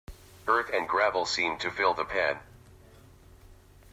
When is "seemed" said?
1.27-1.59